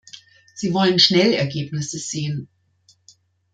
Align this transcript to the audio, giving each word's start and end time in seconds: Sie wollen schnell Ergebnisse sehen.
Sie 0.55 0.73
wollen 0.73 0.97
schnell 0.97 1.31
Ergebnisse 1.33 1.99
sehen. 1.99 2.47